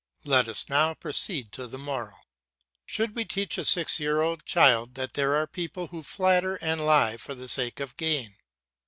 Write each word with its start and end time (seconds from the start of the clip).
Let 0.25 0.47
us 0.47 0.67
now 0.67 0.95
proceed 0.95 1.51
to 1.51 1.67
the 1.67 1.77
moral. 1.77 2.21
Should 2.87 3.15
we 3.15 3.23
teach 3.23 3.59
a 3.59 3.63
six 3.63 3.99
year 3.99 4.19
old 4.19 4.45
child 4.45 4.95
that 4.95 5.13
there 5.13 5.35
are 5.35 5.45
people 5.45 5.89
who 5.89 6.01
flatter 6.01 6.55
and 6.55 6.83
lie 6.83 7.17
for 7.17 7.35
the 7.35 7.47
sake 7.47 7.79
of 7.79 7.95
gain? 7.97 8.37